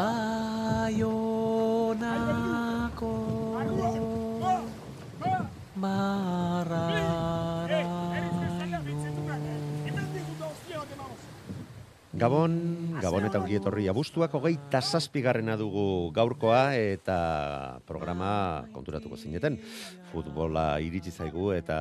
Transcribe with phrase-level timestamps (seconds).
[0.00, 1.60] baionako
[5.76, 7.08] marraraino
[12.20, 12.52] Gabon,
[13.00, 13.86] Gabon eta ongi etorri.
[13.88, 19.56] Abuztuak hogeita zazpigarrena dugu gaurkoa eta programa konturatuko zineten.
[20.12, 21.78] Futbola iritsi zaigu eta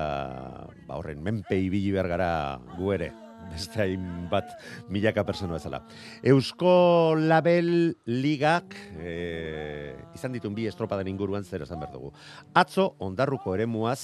[0.88, 2.32] ba horren menpe ibili behar gara
[2.78, 4.52] gu ere beste hainbat
[4.90, 5.82] milaka persona bezala.
[6.24, 12.12] Eusko Label Ligak e, izan ditun bi estropaden inguruan zer esan behar dugu.
[12.60, 14.00] Atzo, ondarruko eremuaz,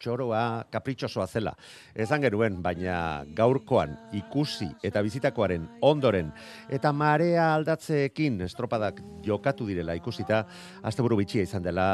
[0.00, 1.54] txoroa, kapritxosoa zela.
[1.94, 6.32] Ezan genuen, baina gaurkoan ikusi eta bizitakoaren ondoren
[6.72, 10.44] eta marea aldatzeekin estropadak jokatu direla ikusita,
[10.86, 11.88] asteburu bitxia izan dela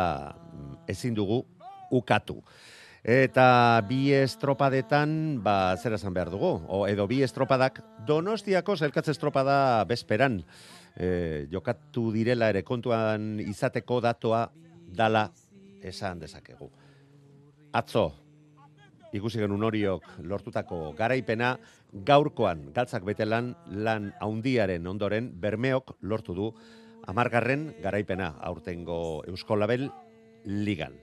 [0.52, 1.42] mm, ezin dugu
[1.92, 2.40] ukatu.
[3.02, 9.82] Eta bi estropadetan, ba, zer esan behar dugu, o, edo bi estropadak donostiako zelkatze estropada
[9.90, 10.38] bezperan
[10.94, 14.44] e, jokatu direla ere kontuan izateko datoa
[14.86, 15.26] dala
[15.82, 16.70] esan dezakegu.
[17.74, 18.06] Atzo,
[19.10, 21.56] ikusi genuen horiok lortutako garaipena,
[22.06, 26.52] gaurkoan galtzak betelan lan haundiaren ondoren bermeok lortu du
[27.10, 29.90] amargarren garaipena aurtengo Euskolabel
[30.46, 30.94] ligan.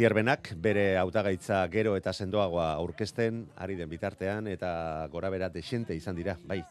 [0.00, 4.70] Zierbenak bere hautagaitza gero eta sendoagoa aurkezten ari den bitartean eta
[5.12, 6.62] gora bera desente izan dira, bai,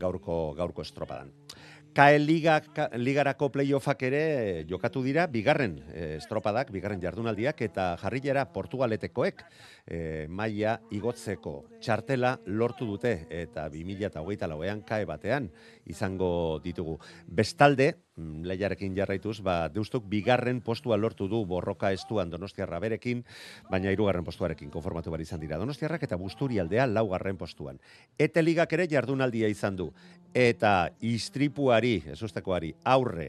[0.00, 1.28] gaurko gaurko estropadan.
[1.92, 7.90] Kael Liga, ka, Ligarako playoffak ere eh, jokatu dira, bigarren eh, estropadak, bigarren jardunaldiak, eta
[8.00, 9.42] jarrilera Portugaletekoek
[9.84, 11.52] eh, maila igotzeko
[11.84, 15.50] txartela lortu dute, eta 2008 lauean kae batean
[15.84, 16.96] izango ditugu.
[17.28, 23.20] Bestalde, mm, lehiarekin jarraituz, ba, deustuk bigarren postua lortu du borroka estuan Donostiarra berekin,
[23.68, 25.60] baina hirugarren postuarekin konformatu bari izan dira.
[25.60, 27.82] Donostiarrak eta Busturialdea laugarren postuan.
[28.16, 29.92] Ete ligak ere jardunaldia izan du.
[30.34, 33.28] Eta istripuari, ezustekoari, aurre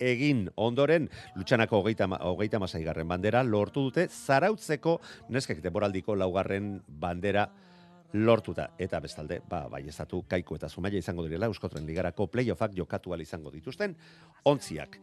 [0.00, 4.98] egin ondoren lutsanako hogeita, hogeita masaigarren bandera lortu dute zarautzeko
[5.28, 7.44] neskek deboraldiko laugarren bandera
[8.12, 8.70] lortuta.
[8.78, 13.50] Eta bestalde, ba, bai ezatu kaiku eta zumaia izango direla Euskotren Ligarako playoffak jokatu izango
[13.50, 13.94] dituzten
[14.44, 14.98] ontziak.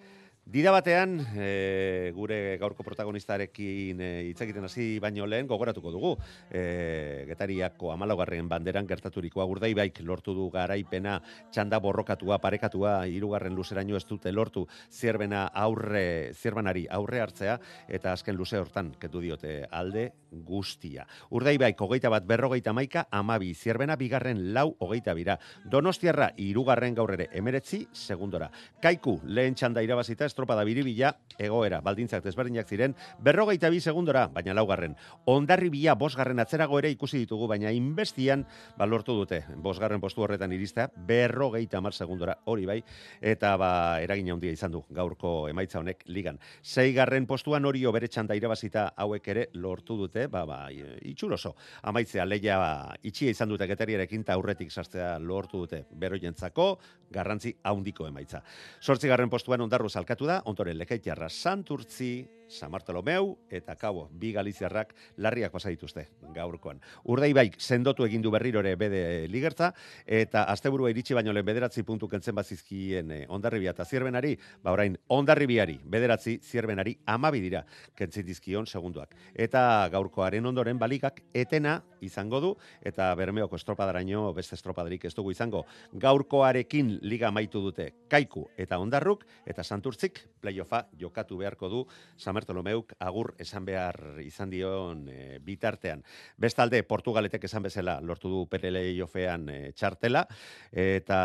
[0.47, 6.11] Dida batean, e, gure gaurko protagonistarekin e, hitz egiten hasi baino lehen gogoratuko dugu.
[6.47, 11.17] E, getariako amalogarren banderan gertaturikoa urdai baik lortu du garaipena,
[11.51, 17.59] txanda borrokatua, parekatua, hirugarren luzeraino ez dute lortu, zierbena aurre, zierbanari aurre hartzea,
[17.91, 21.05] eta azken luze hortan, ketu diote alde guztia.
[21.31, 25.37] Urdai baik, hogeita bat berrogeita maika, amabi, zierbena bigarren lau hogeita bira.
[25.65, 28.49] Donostiarra, irugarren gaur ere, emeretzi, segundora.
[28.81, 34.95] Kaiku, lehen txanda irabazita, estropada biribila, egoera, baldintzak desberdinak ziren, berrogeita bi segundora, baina laugarren.
[35.25, 38.45] Ondarri bila, bosgarren atzerago ere ikusi ditugu, baina inbestian,
[38.77, 42.79] ba, lortu dute, bosgarren postu horretan irista, berrogeita mar segundora, hori bai,
[43.21, 43.71] eta ba,
[44.03, 46.39] eragina handia izan du, gaurko emaitza honek ligan.
[46.61, 50.57] Seigarren postuan hori bere txanda irabazita hauek ere lortu dute, ba, ba,
[51.05, 51.53] itxuroso.
[51.85, 52.71] Amaitzea, leia ba,
[53.05, 56.67] itxia izan dute getariarekin, eta aurretik sartzea lortu dute, beroientzako,
[57.13, 58.41] garrantzi haundiko emaitza.
[58.81, 62.11] Sortzigarren postuan ondarru zalkatu da, ondoren lekaitiarra santurtzi,
[62.47, 66.79] San Bartolomeu eta Kabo, bi galiziarrak larriak pasa dituzte gaurkoan.
[67.03, 69.73] Urdai baik sendotu egin du berriro ere bede ligertza
[70.05, 74.97] eta asteburua iritsi baino lehen bederatzi puntu kentzen bazizkien eh, Hondarribia eta Zierbenari, ba orain
[75.07, 77.65] Hondarribiari bederatzi Zierbenari amabi dira
[77.95, 79.15] kentzen dizkion segunduak.
[79.33, 82.53] Eta gaurkoaren ondoren balikak etena izango du
[82.85, 85.65] eta Bermeoko estropadaraino beste estropadarik ez dugu izango.
[85.93, 91.85] Gaurkoarekin liga amaitu dute Kaiku eta Hondarruk eta Santurtzik playoffa jokatu beharko du
[92.17, 96.03] San Bartolomeuk agur esan behar izan dion e, bitartean.
[96.37, 100.27] Bestalde, Portugaletek esan bezala lortu du PLA-ofean e, txartela,
[100.71, 101.21] eta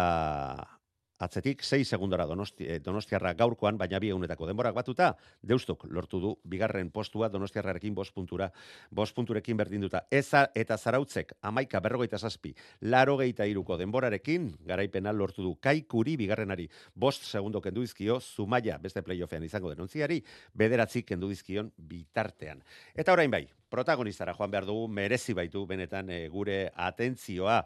[1.22, 6.32] atzetik, 6 segundora donosti, eh, donostiarra gaurkoan, baina bi egunetako denborak batuta, deustuk lortu du,
[6.44, 8.50] bigarren postua donostiarrarekin bost puntura,
[8.90, 10.04] bost punturekin berdinduta.
[10.10, 16.68] Eza eta zarautzek, amaika berrogeita zazpi, laro geita iruko denborarekin, garaipena lortu du, kaikuri bigarrenari,
[16.94, 20.22] bost segundo kendu izkio, zumaia, beste playoffean izango denuntziari,
[20.54, 22.62] bederatzi kendu izkion bitartean.
[22.94, 27.62] Eta orain bai, protagonistara joan behar dugu, merezi baitu benetan e, gure atentzioa.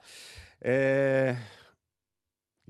[0.61, 1.35] E,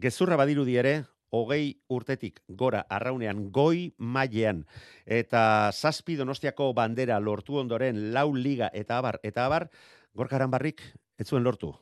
[0.00, 4.64] gezurra badirudi ere, hogei urtetik gora arraunean goi mailean.
[5.06, 9.20] Eta zazpi donostiako bandera lortu ondoren lau liga eta abar.
[9.22, 9.68] Eta abar
[10.14, 10.82] gorkaran barrik
[11.18, 11.74] ez zuen lortu.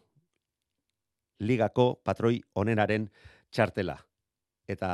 [1.41, 3.11] Ligako patroi onenaren
[3.51, 3.99] txartela.
[4.67, 4.91] Eta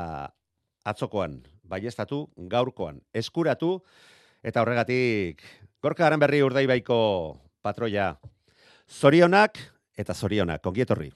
[0.85, 1.41] atzokoan
[1.71, 3.77] baiestatu gaurkoan eskuratu
[4.43, 5.45] eta horregatik
[5.83, 6.99] gorka aran berri urdaibaiko
[7.63, 8.17] patroia.
[8.91, 9.61] Zorionak
[10.01, 11.13] eta zorionak kongietorri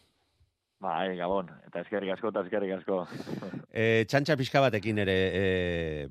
[0.85, 3.05] Bai, Gabon, eta eskerrik asko, eta eskerrik asko.
[3.75, 5.47] E, txantxa pixka batekin ere e,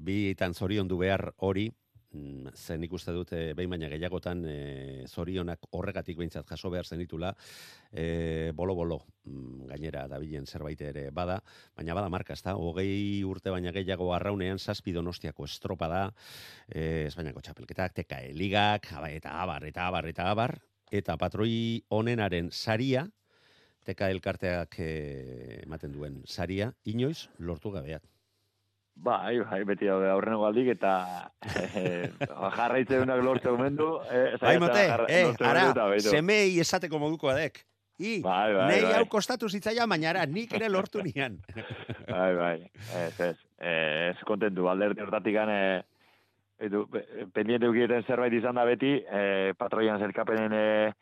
[0.03, 1.69] bi tan zorion du behar hori,
[2.11, 4.57] mm, zen ikuste dut e, behin baina gehiagotan e,
[5.07, 7.31] zorionak horregatik behintzat jaso behar zenitula,
[7.87, 8.99] e, bolo-bolo
[9.29, 11.39] mm, gainera dabilen zerbait ere bada,
[11.77, 12.57] baina bada marka, ezta?
[12.59, 16.03] Hogei urte baina gehiago arraunean zazpi donostiako estropa da,
[16.67, 20.59] e, Espainiako txapelketak, teka eligak, eta abar, eta abar, eta abar,
[20.91, 21.53] eta patroi
[21.95, 23.07] onenaren saria,
[23.85, 28.03] teka elkarteak eh, ematen duen saria, inoiz lortu gabeat.
[28.94, 30.94] Bai, bai, beti daude aurreno galdik eta
[31.74, 32.12] eh,
[32.57, 33.88] jarraitze unak lortu mendu.
[34.06, 35.71] Eh, bai, mote, eh, ara,
[36.06, 37.63] semei esateko moduko adek.
[37.97, 38.94] I, bai, bai, nei bai.
[38.97, 41.39] hau kostatu zitzaia mainara, nik ere lortu nian.
[42.09, 42.56] bai, bai,
[43.01, 45.59] ez, ez, ez kontentu, alderdi hortatik gane,
[47.33, 50.94] pendiente ukieten zerbait izan da beti, eh, patroian zerkapenen eh,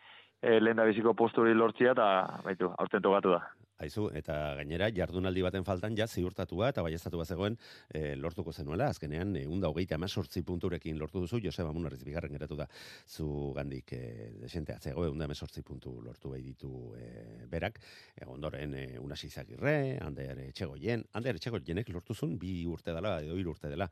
[0.41, 2.07] e, lehen da biziko posturi lortzia, eta
[2.45, 3.41] baitu, aurten togatu da.
[3.81, 7.55] Aizu, eta gainera, jardunaldi baten faltan, ja, ziurtatua eta baiestatua zegoen
[7.89, 12.59] e, lortuko zenuela, azkenean, e, unda hogeita emesortzi punturekin lortu duzu, Joseba Munarriz bigarren geratu
[12.59, 12.67] da,
[13.09, 14.01] zu gandik e,
[14.43, 17.07] desente atzego, unda emesortzi puntu lortu behi ditu e,
[17.49, 17.79] berak,
[18.13, 19.73] e, ondoren, e, unasi izagirre,
[20.05, 23.89] ander etxegoien, ander etxegoienek lortu zun, bi urte dela, edo hiru urte dela,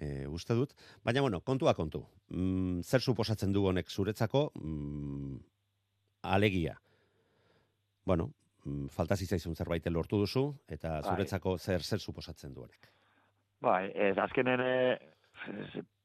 [0.00, 0.72] e, uste dut,
[1.04, 5.55] baina, bueno, kontua kontu, mm, zer suposatzen du honek zuretzako, mm,
[6.34, 6.76] alegia.
[8.06, 8.30] Bueno,
[8.64, 11.10] mm, falta zitzaizun zerbait lortu duzu, eta Bai.
[11.10, 12.90] zuretzako zer zer suposatzen du honek.
[13.62, 14.74] Bai, ez, azkenen e,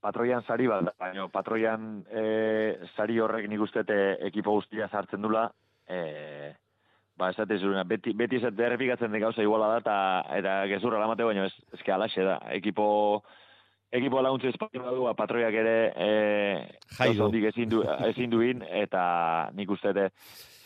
[0.02, 2.24] patroian sari bat, baina patroian e,
[2.96, 5.50] sari horrek nik uste te ekipo guztia sartzen dula,
[5.88, 6.54] e,
[7.18, 9.98] ba, esate zuruna, beti, beti ez derrepikatzen den gauza iguala da, eta,
[10.40, 12.88] eta gezurra lamate baino, ez, ezke alaxe da, ekipo
[13.92, 16.12] ekipo laguntze espaino badu, ba, patroiak ere e,
[16.98, 17.26] Jai du.
[17.28, 20.08] ondik ezin du, ezin duin, eta nik uste te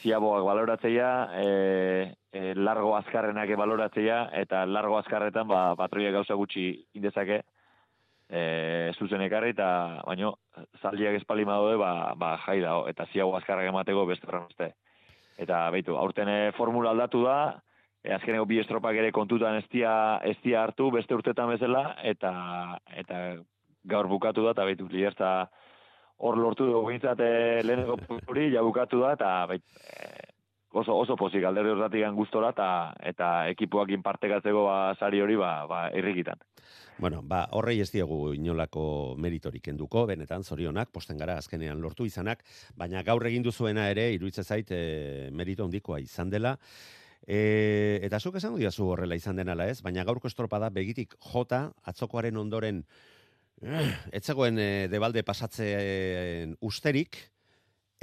[0.06, 1.10] ziaboak baloratzea,
[1.42, 1.50] e,
[2.30, 7.42] e, largo azkarrenak baloratzea, eta largo azkarretan ba, patroiak gauza gutxi indezake,
[8.30, 8.42] e,
[9.00, 9.70] zuzen ekarri, eta
[10.06, 10.36] baino,
[10.82, 14.76] zaldiak espaldi daude, ba, ba, jai da, eta ziago azkarrak emateko beste horren.
[15.42, 17.40] Eta beitu, aurten e, formula aldatu da,
[18.06, 22.32] e, azkeneko bi estropak ere kontutan ez dia hartu beste urtetan bezala, eta,
[22.94, 23.22] eta
[23.86, 25.50] gaur bukatu da, eta beitu, liderza
[26.18, 27.34] hor lortu dugu bintzat e,
[27.66, 30.32] leheneko hori, ja bukatu da, eta bait, e,
[30.76, 32.70] oso, oso pozik alderdi hortatik gustora, eta,
[33.14, 36.42] eta ekipuakin partekatzeko ba, sari hori ba, ba, irrikitan.
[36.98, 42.46] Bueno, ba, horrei ez diegu inolako meritorik enduko, benetan zorionak, posten gara azkenean lortu izanak,
[42.80, 46.56] baina gaur egin duzuena ere, iruditzen zait, e, merito handikoa izan dela,
[47.26, 52.38] E, eta zuk esango diazu horrela izan denala ez, baina gaurko estropada begitik jota, atzokoaren
[52.38, 52.84] ondoren,
[53.62, 53.88] eh,
[54.20, 57.18] etzegoen e, debalde pasatzen usterik,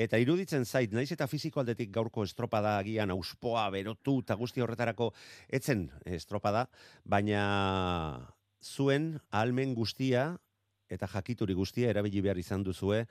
[0.03, 5.13] eta iruditzen zait, naiz eta fiziko aldetik gaurko estropada agian auspoa, berotu, eta guzti horretarako
[5.49, 5.87] etzen
[6.19, 6.67] estropada,
[7.05, 7.45] baina
[8.63, 10.33] zuen ahalmen guztia
[10.93, 13.07] eta jakituri guztia erabili behar izan duzue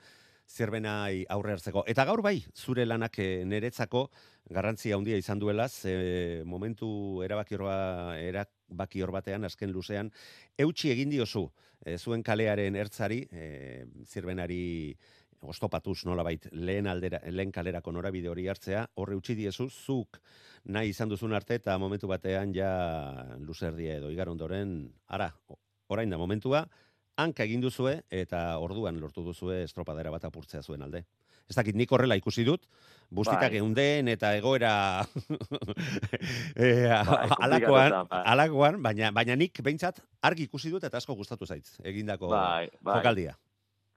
[0.52, 1.84] zerbenai aurre hartzeko.
[1.88, 4.06] Eta gaur bai, zure lanak eh, niretzako
[4.52, 10.12] garrantzia handia izan duela, ze momentu erabaki hor ba- erabaki hor batean, azken luzean,
[10.58, 11.46] eutxi egin diozu
[11.86, 14.94] eh, zuen kalearen ertzari, e, zirbenari
[15.42, 20.20] ostopatuz nolabait lehen aldera lehen kalerako norabide hori hartzea horre utzi diezu zuk
[20.70, 22.70] nahi izan duzun arte eta momentu batean ja
[23.42, 24.76] luzerdia edo igar ondoren
[25.08, 25.32] ara
[25.90, 26.62] orain da momentua
[27.16, 31.04] hanka egin duzue eta orduan lortu duzue estropadera bat apurtzea zuen alde.
[31.50, 32.62] Ez dakit nik horrela ikusi dut,
[33.10, 33.58] bustitak Bai.
[33.58, 35.02] geunden eta egoera
[36.56, 38.22] e, Bai, alakoan, bai.
[38.34, 42.96] alakoan, baina, baina nik behintzat argi ikusi dut eta asko gustatu zaitz egindako Bai, bai.
[43.00, 43.34] jokaldia.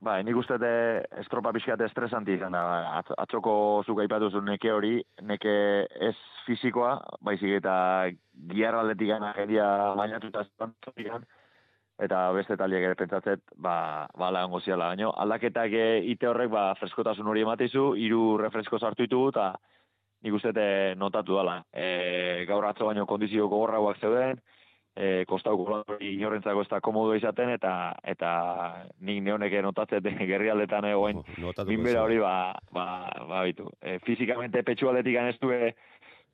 [0.06, 2.62] Bai, nik uste dut estropa pixkat estresanti izan da.
[3.00, 5.54] At- Atzoko zuk aipatu zuen neke hori, neke
[6.10, 8.10] ez fisikoa, baizik eta
[8.52, 10.44] giarra aldetik gana geria bainatuta
[12.02, 14.90] eta beste taliek ere pentsatzet, ba, ba ala ongo ziala.
[14.92, 19.54] Baina aldaketak eh, ite horrek, ba, freskotasun hori ematizu, hiru refresko sartu ditugu, eta
[20.26, 20.52] nik uste
[20.98, 21.62] notatu dela.
[21.72, 24.40] E, gaur atzo baino kondizio gogorrauak zeuden,
[24.96, 27.74] e, kostauko hori inorrentzako ez da komodo izaten, eta
[28.04, 28.32] eta
[29.06, 32.88] nik neonek notatzet gerrialdetan egoen Notatuko minbera hori ba, ba,
[33.30, 33.70] ba bitu.
[33.82, 35.54] E, fizikamente petxu aldetik ez du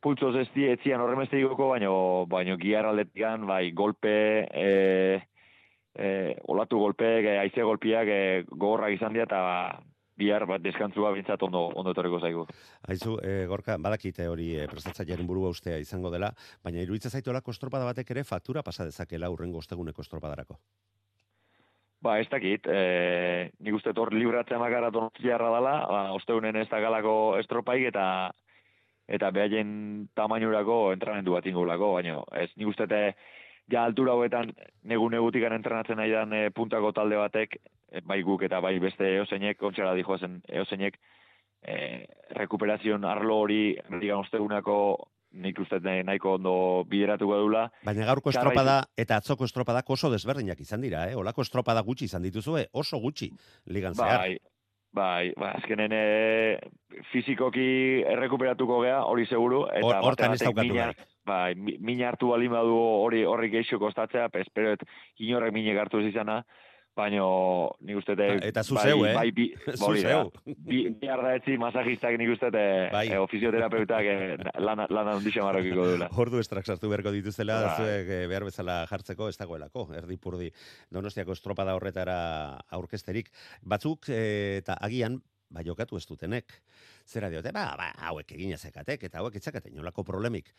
[0.01, 5.22] pultzoz ez etzian horremeste igoko, baino, baino giar aldetik bai, golpe, e,
[5.96, 9.42] e, olatu golpeek, e, aize golpiak e, gogorrak izan dira, eta
[10.22, 12.46] bihar bat deskantzua bintzat ondo, ondo etorriko zaigu.
[12.92, 16.32] Aizu, e, gorka, badakite hori e, prestatzailearen burua ustea izango dela,
[16.64, 20.60] baina iruditzen zaitu olako estropada batek ere faktura pasa dezakela urrengo osteguneko estropadarako.
[22.02, 26.80] Ba, ez dakit, e, nik uste hor libratzea makara donotziarra dela, ba, osteunen ez da
[26.82, 28.06] galako estropaik eta
[29.12, 33.02] eta behaien tamainurako entrenamendu bat ingulako, baina ez nik uste te,
[33.72, 34.51] ja altura hauetan
[34.84, 37.58] negu negutikan entrenatzen nahi dan e, puntako talde batek,
[37.92, 41.00] e, bai guk eta bai beste eoseinek, ontxara dijoazen eoseinek,
[41.63, 42.06] e,
[42.38, 43.63] rekuperazioan arlo hori,
[44.00, 44.78] digan ostegunako
[45.32, 46.54] nik uste te nahiko ondo
[46.92, 51.16] bideratuko dula, Baina gaurko estropada eta atzoko estropadak oso desberdinak izan dira, eh?
[51.16, 53.30] Olako estropada gutxi izan dituzue, oso gutxi
[53.72, 54.25] ligan zehar.
[54.25, 54.38] Bai,
[54.92, 56.04] bai, bai, azkenen e,
[57.13, 60.75] fizikoki errekuperatuko gea, hori seguru, eta Hor- hortan ez daukatu
[61.25, 61.56] mina, beharrik.
[61.56, 64.80] bai, mi- mina hartu balin badu hori horri geixo kostatzea, pe, esperoet
[65.20, 66.44] inorrek minek hartu izana,
[66.94, 69.13] baino nik uste te, Eta zu bai, zeu, eh?
[69.16, 69.75] Bai, bi, da.
[69.96, 70.32] zeu.
[70.58, 73.08] Bi, bi arda etzi masajistak nik uste te, Bai.
[73.08, 76.10] e, ofizioterapeutak e, lana, lana ondixa marrokiko duela.
[76.22, 77.75] Ordu estrak sartu beharko dituzela, Bai.
[77.78, 80.51] zuek eh, behar bezala jartzeko ez dagoelako, erdipurdi
[80.92, 83.32] donostiako estropada horretara aurkesterik.
[83.63, 86.60] Batzuk, eh, eta agian, ba, jokatu ez dutenek.
[87.08, 90.51] Zera diote, ba, ba, hauek egina zekatek, eta hauek itzakaten, nolako problemik.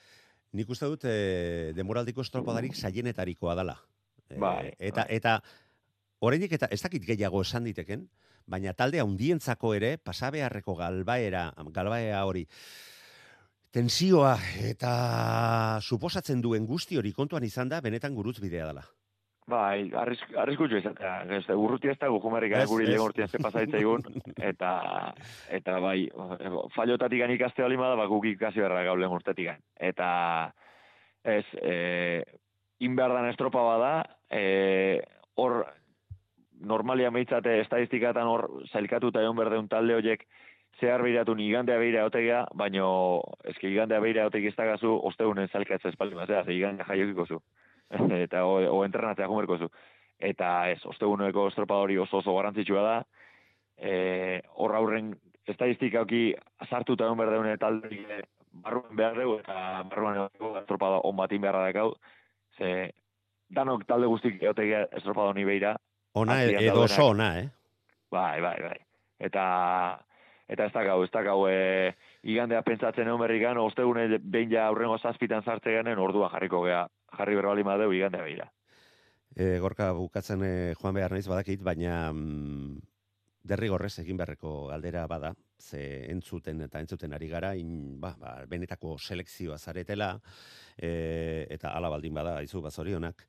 [0.52, 3.76] Nik uste dut, e, demoraldiko estropadarik saienetarikoa dala.
[4.28, 5.16] Eh, Bai, eta, bai.
[5.16, 5.37] eta,
[6.23, 8.04] Oraindik eta ez dakit gehiago esan diteken,
[8.47, 12.44] baina talde handientzako ere pasabeharreko galbaera, galbaea hori
[13.73, 14.92] tensioa eta
[15.80, 18.85] suposatzen duen guzti hori kontuan izan da benetan gurutz bidea dela.
[19.52, 21.12] Bai, arrisk, arriskutxo izatea.
[21.37, 24.06] Ez, urruti ez da gujumarrik Ez, guri urtean ze pasaitzaigun,
[24.50, 24.71] eta,
[25.52, 25.99] eta bai,
[26.76, 30.09] fallotatik ikaste bali bada, ba, guk ikasi berra gau lehen urtetik Eta,
[31.25, 32.23] ez, e,
[32.80, 33.92] inberdan estropa bada,
[34.30, 35.02] e,
[35.37, 35.66] hor,
[36.62, 40.25] normalia meitzate estadistikatan hor zailkatuta egon berdeun talde horiek
[40.80, 42.87] zehar behiratu ni igandea behira otegea, baino
[43.44, 47.42] eske igandea behira otegi ez dagazu osteunen zailkatza espaldi mazera, ze igandea jaiokiko zu.
[48.25, 49.70] eta o, o entrenatzea jumerko zu.
[50.22, 52.96] Eta ez, osteguneko estropa hori oso oso garrantzitsua da,
[53.76, 55.12] e, hor aurren
[55.49, 56.32] estadistikauki
[56.68, 61.64] sartuta egon behar deune talde horiek barruan behar dugu, eta barruan estropada on batin beharra
[61.70, 61.94] dakau,
[62.58, 62.92] ze
[63.49, 65.76] danok talde guztik egotegia estropada honi behira,
[66.14, 67.49] Ona edo oso ona, eh?
[68.12, 68.78] Bai, bai, bai.
[69.18, 69.44] Eta
[70.52, 71.92] eta ez da gau, ez da gau e,
[72.28, 76.82] igandea pentsatzen egon berrikan, ostegune behin ja aurrengo zazpitan sartze genen, ordua jarriko gea,
[77.16, 78.49] jarri berbali madeu igandea behira.
[79.35, 82.81] E, gorka bukatzen e, joan behar naiz badakit, baina mm,
[83.49, 88.99] derrigorrez egin beharreko galdera bada, ze entzuten eta entzuten ari gara, in, ba, ba, benetako
[88.99, 90.12] selekzioa zaretela,
[90.76, 93.25] e, eta ala baldin bada, izu bazorionak,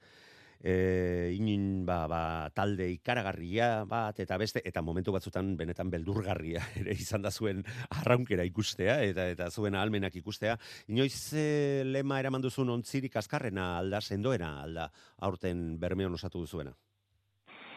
[0.59, 2.21] e, inin ba, ba,
[2.55, 8.45] talde ikaragarria bat, eta beste, eta momentu batzutan benetan beldurgarria ere izan da zuen arraunkera
[8.49, 10.57] ikustea, eta eta zuen ahalmenak ikustea.
[10.93, 14.89] Inoiz e, lema eraman duzun ontzirik azkarrena alda, sendoena alda,
[15.21, 16.73] aurten bermeon osatu duzuena.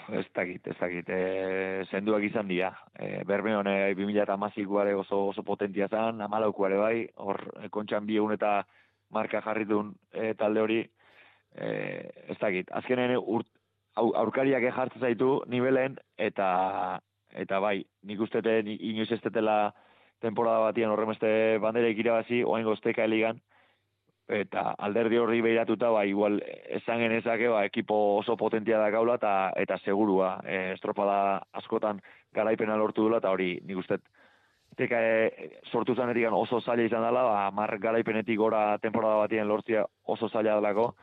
[0.06, 2.71] Ez dakit, ez dakit, e, zenduak izan dira.
[2.95, 8.64] E, berme hone 2008 oso, oso potentia zen, amalaukuare bai, hor e, kontxan bi eta
[9.11, 10.78] marka jarri duen e, talde hori,
[11.56, 11.70] e,
[12.28, 12.70] ez dakit.
[12.70, 13.48] Azkenen urt,
[13.96, 17.00] au, aurkariak jartzen zaitu nivelen, eta
[17.36, 19.75] eta bai, nik ustete inoiz ez tetela
[20.25, 21.28] temporada batian horremeste
[21.60, 23.40] bandera irabazi, oain gozteka eligan,
[24.28, 26.40] eta alderdi horri behiratuta, ba, igual,
[26.78, 32.00] esan genezake, ba, ekipo oso potentia da gaula, eta, eta segurua, e, estropada askotan
[32.34, 34.00] garaipena lortu dula, eta hori, nik uste,
[34.76, 39.84] teka e, sortu zanetik oso zaila izan dela, ba, mar garaipenetik gora temporada batien lortzia
[40.04, 40.94] oso zaila delako,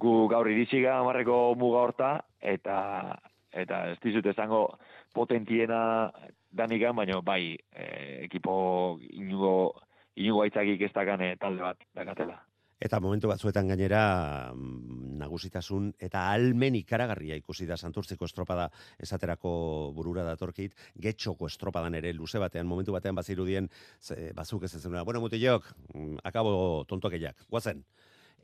[0.00, 2.76] gu gaur iritsiga amarreko muga horta, eta,
[3.52, 4.66] eta ez dizut esango
[5.14, 6.10] potentiena
[6.50, 7.86] danikan, baina bai, e,
[8.26, 9.54] ekipo inugo,
[10.16, 12.38] inugo aitzakik ez dakan e, talde bat dakatela.
[12.80, 14.02] Eta momentu batzuetan gainera
[14.54, 18.70] mm, nagusitasun eta almen ikaragarria ikusi da santurtziko estropada
[19.04, 19.52] esaterako
[19.96, 23.68] burura datorkit, getxoko estropadan ere luze batean, momentu batean bazirudien,
[24.34, 26.54] bazuk ez ezena, bueno, mutilok, mm, akabo
[26.88, 27.84] tontokeiak, guazen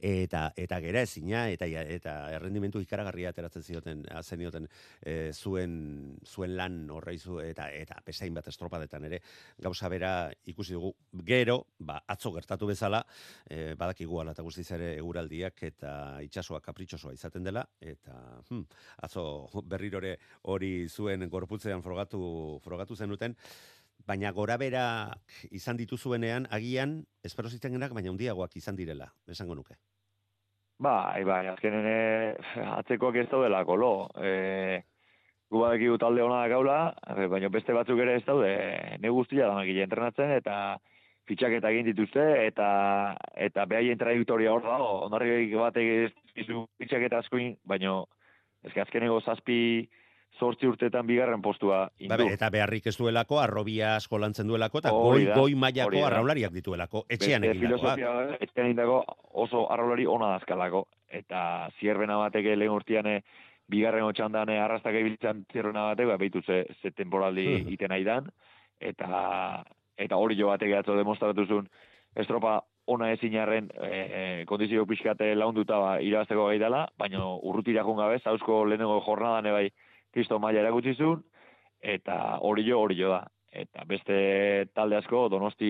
[0.01, 4.69] eta eta gera ezina eta eta errendimentu ikaragarria ateratzen zioten zenioten
[5.03, 9.21] e, zuen zuen lan horreizu eta eta pesain bat estropadetan ere
[9.59, 10.93] gauza bera ikusi dugu.
[11.25, 13.05] Gero ba atzo gertatu bezala
[13.49, 18.63] e, badakigu ala ta guztiz ere eguraldiak eta itsasoa kapritxosoa izaten dela eta hm,
[19.03, 23.37] atzo berrirore hori zuen gorputzean frogatu frogatu zenuten
[24.07, 24.87] baina gora bera
[25.51, 29.79] izan dituzuenean, agian, espero zitzenenak, baina handiagoak izan direla, esango nuke.
[30.79, 31.87] Bai, bai, azkenen
[32.77, 34.11] atzekoak ez daudela kolo.
[34.21, 34.83] E,
[35.51, 36.79] gu badakigu talde hona gaula,
[37.15, 38.53] e, baina beste batzuk ere ez daude,
[39.01, 40.77] ne guztia da entrenatzen, eta
[41.27, 42.69] fitxaketa egin dituzte, eta
[43.49, 48.03] eta behaien trajektoria hor dago, ondarri batek ez ditu fitxaketa askoin, baina
[48.67, 49.89] ezke azkeneko zazpi,
[50.39, 52.13] zortzi urteetan bigarren postua indu.
[52.13, 57.05] Babe, eta beharrik ez duelako, arrobia asko lantzen duelako, eta goi, goi mailako arraulariak dituelako,
[57.09, 58.83] etxean egin filosofia, etxean egin
[59.47, 60.87] oso arraulari ona dazkalako.
[61.17, 61.41] Eta
[61.81, 63.09] zierbena batek lehen urtean
[63.71, 67.75] bigarren otxandan arrastak ebiltzen zierbena batek, ba, behitu ze, ze temporaldi hmm.
[67.75, 68.31] iten nahi dan,
[68.81, 69.65] eta,
[69.97, 71.69] eta hori jo batek atzo demostratu zuen,
[72.17, 77.99] estropa ona ezin jarren e, e, kondizio pixkate launduta ba, irabazteko gai dela, baina urrutirakun
[77.99, 79.67] gabe, zauzko lehenengo jornadan ebai,
[80.17, 81.25] kristo maila erakutsi zuen,
[81.97, 83.25] eta hori jo, hori jo da.
[83.57, 84.17] Eta beste
[84.77, 85.69] talde asko, donosti,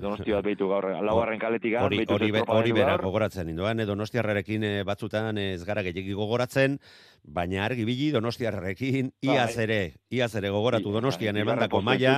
[0.00, 5.36] donosti bat behitu gaur, laugarren kaletik Hori, hori, hori bera gogoratzen, indoan, donostiarrekin eh, batzutan
[5.42, 6.78] ez gara gehiagik gogoratzen,
[7.24, 9.34] baina argi bili donostiarrekin, bai.
[9.34, 12.16] iaz ere, iaz ere gogoratu donostian emandako maila,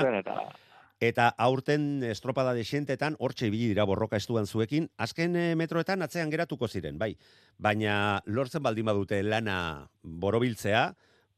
[1.02, 6.68] Eta aurten estropada desientetan, hortxe ibili dira borroka estuan zuekin, azken eh, metroetan atzean geratuko
[6.68, 7.16] ziren, bai.
[7.58, 9.56] Baina lortzen baldin badute lana
[10.02, 10.92] borobiltzea,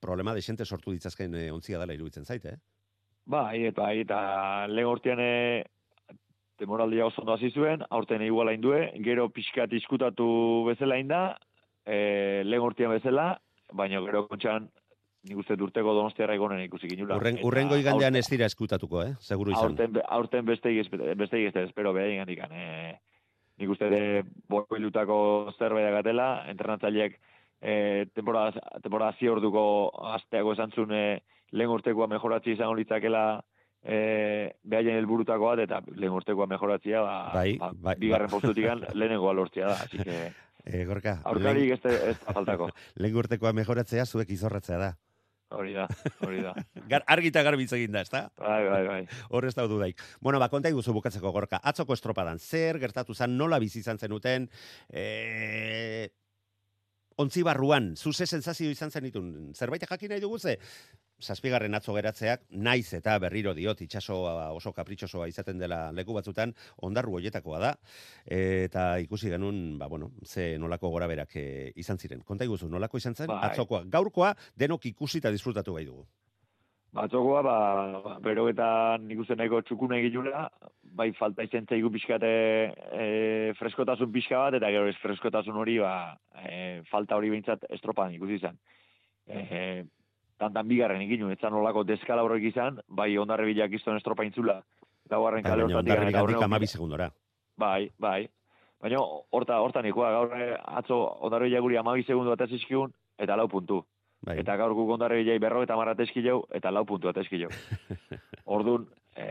[0.05, 2.61] problema desente sortu ditzazken e, ontzia dela iruditzen zaite, eh?
[3.25, 4.19] Bai, eta, eta
[4.69, 5.21] lehen hortian
[6.61, 10.27] temoraldia oso hasi zuen, aurten iguala indue, gero pixkat iskutatu
[10.69, 11.23] bezala inda,
[11.85, 13.33] e, lehen hortian bezala,
[13.73, 14.69] baina gero kontxan
[15.25, 17.17] nik uste durteko donostiarra egonen ikusi ginula.
[17.17, 19.15] Urren, urrengo igandean ez dira eskutatuko, eh?
[19.25, 19.73] Seguro izan.
[19.73, 20.73] Aurten, aurten beste
[21.17, 22.53] beste espero beha ingandikan.
[22.53, 22.93] Eh?
[23.61, 24.03] Nik uste de
[24.51, 25.17] boilutako
[25.57, 27.17] zerbait gatela, entrenatzaileak
[27.65, 29.65] e, temporada, temporada zi orduko
[30.13, 31.05] asteago esan zuen e,
[31.57, 33.25] lehen urtekoa mejoratzi izango litzakela
[33.81, 38.37] e, behaien helburutako bat, eta lehen urtekoa mejoratzia, ba, bai, ba, bai, bigarren bai.
[38.37, 38.69] postutik
[39.01, 40.19] lehenengoa lortzia da, así que...
[40.65, 41.81] E, gorka, aurkarik ez,
[42.13, 42.69] ez da faltako.
[43.01, 44.93] lehen urtekoa mejoratzea, zuek izorratzea da.
[45.55, 45.85] Hori da,
[46.25, 46.55] hori da.
[46.91, 48.27] Gar, argita garbitz egin da, ezta?
[48.41, 49.01] Bai, bai, bai.
[49.31, 50.01] Hor ez daudu daik.
[50.25, 51.61] Bueno, ba, konta iguzu bukatzeko gorka.
[51.63, 54.49] Atzoko estropadan, zer gertatu zen, nola bizi izan zenuten,
[54.91, 56.09] e,
[57.17, 60.57] ontzi barruan, zuze sensazio izan zen itun, zerbait jakin nahi dugu ze,
[61.23, 64.17] zazpigarren atzo geratzeak, naiz eta berriro diot, itxaso
[64.57, 67.73] oso kapritxosoa izaten dela leku batzutan, ondarru hoietakoa da,
[68.27, 72.25] eta ikusi genuen, ba, bueno, ze nolako gora berak eh, izan ziren.
[72.27, 73.41] Konta iguzu, nolako izan zen, bai.
[73.51, 76.07] atzokoa, gaurkoa, denok ikusi eta disfrutatu bai dugu.
[76.95, 77.57] Batzokoa, ba,
[78.05, 78.67] ba, bero eta
[79.03, 80.45] nik uste nahiko txukuna egilura,
[80.95, 82.31] bai falta izen zaigu pixkate
[82.95, 83.07] e,
[83.59, 88.39] freskotasun pixka bat, eta gero ez freskotasun hori, ba, e, falta hori behintzat estropan ikusi
[88.39, 88.61] izan.
[89.27, 89.63] E, e,
[90.39, 94.61] tantan bigarren egin ez zan olako deskala horrek izan, bai ondarre bilak izan estropa intzula,
[95.11, 95.97] gauarren kale hortatik.
[95.97, 97.11] Ondarre bilak amabi segundora.
[97.59, 98.21] Bai, bai.
[98.85, 99.03] Baina
[99.35, 100.39] horta, horta nikoa, gaur
[100.79, 102.63] atzo ondarre bilak guri amabi segundu bat ez
[103.19, 103.83] eta lau puntu.
[104.25, 104.39] Bai.
[104.41, 107.51] Eta gaur guk ondarri bilai berro eta marrat eskileu, eta lau puntu bat eskileu.
[108.57, 109.27] Orduan, e,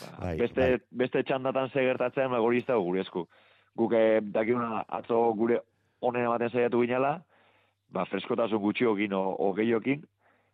[0.00, 1.00] ba, bai, beste, bai.
[1.02, 3.24] beste txandatan segertatzen, ba, guri ez dago gure esku.
[3.78, 5.58] Guk e, dakiuna atzo gure
[6.06, 7.16] onen ematen zaiatu ginela,
[7.90, 10.06] ba, freskotasun gutxiokin o, o gehiokin,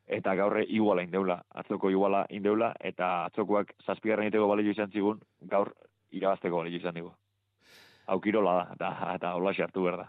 [0.06, 5.74] eta gaurre iguala indeula, atzoko iguala indeula, eta atzokoak zazpigarren iteko balio izan zigun, gaur
[6.14, 7.12] irabazteko balio izan dugu.
[8.06, 10.06] Hau kirola da, eta, eta hola hartu berda.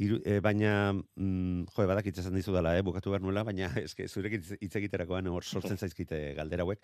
[0.00, 4.08] Iru, e, baina, mm, jo, badakit esan dizu dela, eh, bukatu behar nuela, baina eske,
[4.08, 6.80] zurekin hitz egiterakoan hor sortzen zaizkite galdera hauek.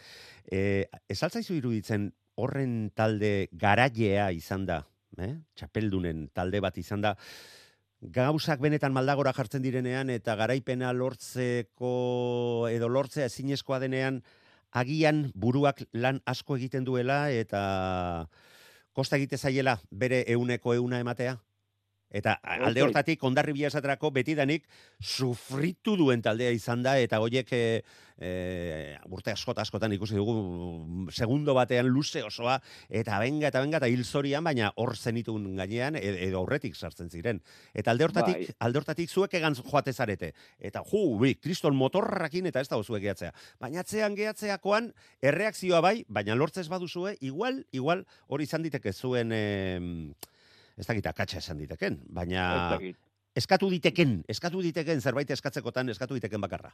[0.52, 0.60] E,
[1.08, 4.82] esaltzaizu iruditzen horren talde garaiea izan da,
[5.16, 5.32] eh?
[5.56, 7.14] txapeldunen talde bat izan da,
[8.00, 14.20] gauzak benetan maldagora jartzen direnean eta garaipena lortzeko edo lortzea ezinezkoa denean
[14.76, 18.28] agian buruak lan asko egiten duela eta
[18.92, 21.38] kosta egite zaiela bere euneko euna ematea?
[22.10, 24.66] Eta alde hortatik ondarribia esaterako betidanik
[25.02, 27.62] sufritu duen taldea izan da eta hoiek e,
[28.16, 28.30] e,
[29.10, 30.36] urte askota askotan ikusi dugu
[31.10, 36.04] segundo batean luze osoa eta benga eta benga eta hilzorian baina hor zenitun gainean e,
[36.28, 37.42] edo aurretik sartzen ziren.
[37.74, 38.56] Eta alde hortatik, Bai.
[38.60, 40.32] alde hortatik zuek egan joate zarete.
[40.60, 43.34] Eta ju, bi, kriston motorrakin eta ez da zuek gehatzea.
[43.60, 49.32] Baina atzean gehatzeakoan erreakzioa bai, baina lortzez baduzue, igual, igual hori izan diteke zuen...
[49.34, 50.14] em,
[50.76, 52.78] ez dakit akatsa esan diteken, Ez baina
[53.36, 56.72] eskatu diteken, eskatu diteken zerbait eskatzekotan eskatu diteken bakarra.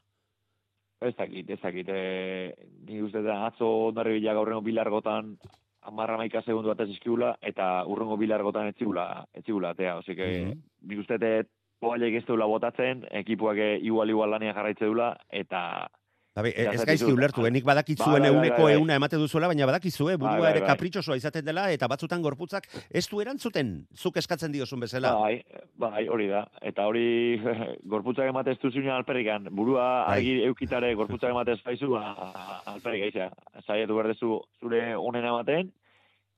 [1.03, 1.89] Ez dakit, ez dakit.
[1.89, 2.55] E,
[2.87, 5.37] ni uste da atzo ondarri bila gaurrengo bilargotan
[5.83, 9.97] amarra maika segundu bat ezizkiula, eta urrengo bilargotan etzigula, etzigula, atea.
[9.99, 10.63] Osik, mm Mhm.
[10.89, 15.89] nik uste dut poalek ez botatzen, ekipuak eh, igual-igual lania jarraitze dula, eta
[16.35, 17.51] Babe, Ja, ez gaizki ulertu, eh?
[17.53, 18.77] nik badakitzuen Bai, bai, euneko bai, bai.
[18.81, 22.71] euna emate duzuela, baina badakizue burua Bai, bai, ere kapritxosoa izaten dela, eta batzutan gorputzak
[22.89, 25.13] ez du erantzuten, zuk eskatzen diozun bezala.
[25.21, 25.43] bai,
[25.77, 26.47] bai, hori da.
[26.63, 27.37] Eta hori
[27.95, 32.33] gorputzak ematez duzunean alperrikan, burua argi eukitare gorputzak ematez baizu, ba,
[32.65, 33.29] alperrik aiza.
[33.67, 35.69] Zaiatu berdezu zure onena ematen,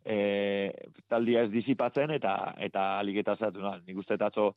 [0.05, 0.73] e,
[1.09, 3.63] taldia ez disipatzen eta eta aliketa zatu.
[3.87, 4.57] Nik uste atzo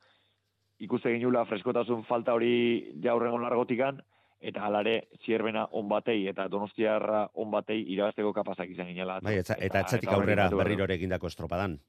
[0.79, 4.01] ikuste ginula freskotasun falta hori jaurrengo largotikan,
[4.39, 9.19] eta alare zierbena on batei eta donostiarra on batei irabazteko kapazak izan ginela.
[9.23, 10.89] Bai, eta, eta hori aurrera ipatu behar berriro du.
[10.89, 11.79] ere egindako estropadan.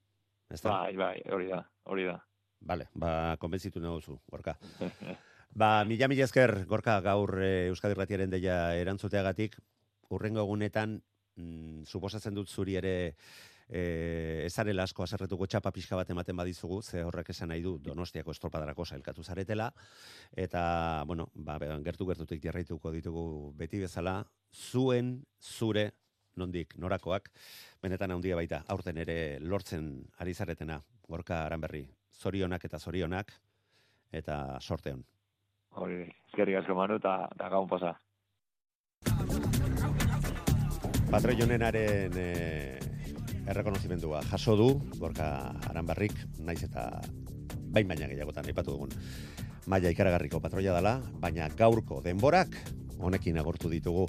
[0.50, 0.70] Ez da?
[0.70, 2.16] Bai, bai, hori da, hori da.
[2.60, 4.56] Vale, ba, konbentzitu nagozu, Gorka.
[5.58, 9.56] Ba, mila mila esker, Gorka, gaur e, Euskadi Ratiaren deia erantzuteagatik,
[10.12, 10.98] urrengo egunetan,
[11.40, 12.92] mm, suposatzen dut zuri ere
[13.68, 18.32] e, ezarela asko aserretuko txapa pixka bat ematen badizugu, ze horrek esan nahi du Donostiako
[18.32, 19.70] estropadarako sailkatu zaretela,
[20.32, 25.90] eta, bueno, ba, gertu-gertutik jarraituko ditugu beti bezala, zuen, zure,
[26.38, 27.30] nondik, norakoak,
[27.82, 33.32] benetan handia baita, aurten ere lortzen ari zaretena, Gorka Aranberri, zorionak eta zorionak,
[34.12, 35.04] eta sorte hon.
[35.78, 37.94] Hori, eskerrik asko manu eta, eta gaun pasa.
[41.08, 42.87] Patroionenaren e,
[43.48, 44.68] errekonozimendua jaso du,
[45.00, 45.28] Gorka
[45.70, 46.88] Aranbarrik, naiz eta
[47.72, 48.92] bain baina gehiagotan aipatu dugun.
[49.68, 52.54] Maia ikaragarriko patroia dela, baina gaurko denborak
[52.98, 54.06] honekin agortu ditugu.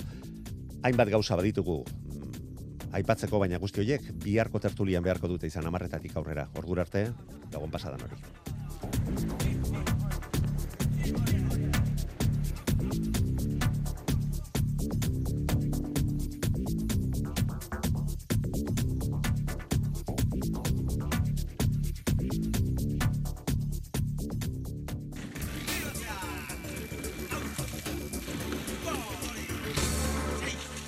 [0.84, 6.48] Hainbat gauza baditugu mm, aipatzeko baina guzti horiek biharko tertulian beharko dute izan amarretatik aurrera.
[6.58, 7.10] Ordura arte,
[7.52, 9.49] gabon pasadan hori.